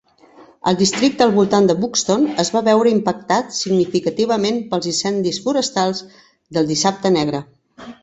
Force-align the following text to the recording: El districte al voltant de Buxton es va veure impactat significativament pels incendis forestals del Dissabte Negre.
El 0.69 0.77
districte 0.77 1.25
al 1.25 1.33
voltant 1.35 1.67
de 1.71 1.75
Buxton 1.81 2.25
es 2.45 2.49
va 2.57 2.63
veure 2.69 2.93
impactat 2.95 3.55
significativament 3.59 4.61
pels 4.75 4.91
incendis 4.95 5.41
forestals 5.47 6.05
del 6.59 6.77
Dissabte 6.77 7.17
Negre. 7.23 7.49